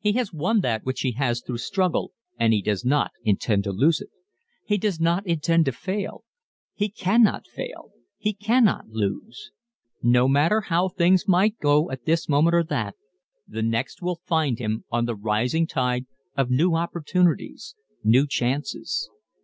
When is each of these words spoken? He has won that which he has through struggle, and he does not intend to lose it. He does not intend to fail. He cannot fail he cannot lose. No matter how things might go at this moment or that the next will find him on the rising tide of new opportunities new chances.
He 0.00 0.14
has 0.14 0.32
won 0.32 0.58
that 0.62 0.84
which 0.84 1.02
he 1.02 1.12
has 1.12 1.40
through 1.40 1.58
struggle, 1.58 2.10
and 2.36 2.52
he 2.52 2.60
does 2.60 2.84
not 2.84 3.12
intend 3.22 3.62
to 3.62 3.70
lose 3.70 4.00
it. 4.00 4.08
He 4.64 4.76
does 4.76 4.98
not 4.98 5.24
intend 5.24 5.66
to 5.66 5.70
fail. 5.70 6.24
He 6.74 6.88
cannot 6.88 7.46
fail 7.46 7.92
he 8.16 8.32
cannot 8.32 8.88
lose. 8.88 9.52
No 10.02 10.26
matter 10.26 10.62
how 10.62 10.88
things 10.88 11.28
might 11.28 11.58
go 11.60 11.92
at 11.92 12.06
this 12.06 12.28
moment 12.28 12.56
or 12.56 12.64
that 12.64 12.96
the 13.46 13.62
next 13.62 14.02
will 14.02 14.20
find 14.26 14.58
him 14.58 14.84
on 14.90 15.04
the 15.04 15.14
rising 15.14 15.64
tide 15.68 16.06
of 16.36 16.50
new 16.50 16.74
opportunities 16.74 17.76
new 18.02 18.26
chances. 18.26 19.08